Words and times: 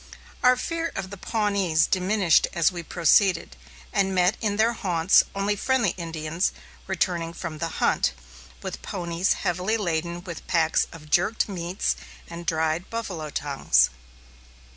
Our 0.41 0.55
fear 0.57 0.91
of 0.95 1.11
the 1.11 1.17
Pawnees 1.17 1.85
diminished 1.85 2.47
as 2.53 2.71
we 2.71 2.81
proceeded, 2.81 3.55
and 3.93 4.15
met 4.15 4.35
in 4.41 4.55
their 4.57 4.73
haunts 4.73 5.23
only 5.35 5.55
friendly 5.55 5.91
Indians 5.91 6.51
returning 6.87 7.33
from 7.33 7.59
the 7.59 7.67
hunt, 7.77 8.13
with 8.63 8.81
ponies 8.81 9.33
heavily 9.33 9.77
laden 9.77 10.23
with 10.23 10.47
packs 10.47 10.87
of 10.91 11.11
jerked 11.11 11.47
meats 11.47 11.95
and 12.27 12.47
dried 12.47 12.89
buffalo 12.89 13.29
tongues. 13.29 13.91